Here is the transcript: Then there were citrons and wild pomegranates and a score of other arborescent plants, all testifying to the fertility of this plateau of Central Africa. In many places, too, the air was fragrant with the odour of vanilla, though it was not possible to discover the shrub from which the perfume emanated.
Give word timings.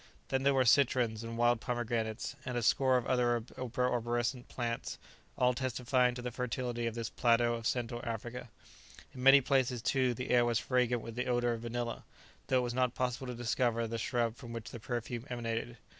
Then 0.29 0.41
there 0.41 0.55
were 0.55 0.65
citrons 0.65 1.23
and 1.23 1.37
wild 1.37 1.61
pomegranates 1.61 2.35
and 2.43 2.57
a 2.57 2.63
score 2.63 2.97
of 2.97 3.05
other 3.05 3.43
arborescent 3.55 4.47
plants, 4.47 4.97
all 5.37 5.53
testifying 5.53 6.15
to 6.15 6.23
the 6.23 6.31
fertility 6.31 6.87
of 6.87 6.95
this 6.95 7.11
plateau 7.11 7.53
of 7.53 7.67
Central 7.67 8.01
Africa. 8.03 8.49
In 9.13 9.21
many 9.21 9.41
places, 9.41 9.79
too, 9.79 10.15
the 10.15 10.31
air 10.31 10.43
was 10.43 10.57
fragrant 10.57 11.03
with 11.03 11.13
the 11.13 11.27
odour 11.27 11.53
of 11.53 11.61
vanilla, 11.61 12.03
though 12.47 12.57
it 12.57 12.63
was 12.63 12.73
not 12.73 12.95
possible 12.95 13.27
to 13.27 13.35
discover 13.35 13.85
the 13.85 13.99
shrub 13.99 14.35
from 14.37 14.51
which 14.53 14.71
the 14.71 14.79
perfume 14.79 15.27
emanated. 15.29 15.77